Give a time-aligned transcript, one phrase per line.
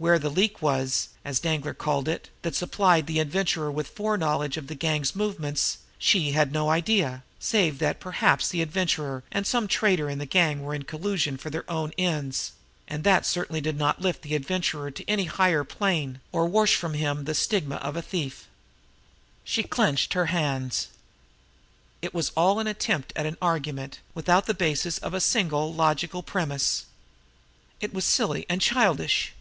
[0.00, 4.66] Where the "leak" was, as Danglar called it, that supplied the Adventurer with foreknowledge of
[4.66, 10.08] the gang's movements, she had no idea, save that perhaps the Adventurer and some traitor
[10.08, 12.52] in the gang were in collusion for their own ends
[12.88, 16.94] and that certainly did not lift the Adventurer to any higher plane, or wash from
[16.94, 18.48] him the stigma of thief.
[19.44, 20.88] She clenched her hands.
[22.00, 26.86] It was all an attempt at argument without the basis of a single logical premise.
[27.82, 29.34] It was silly and childish!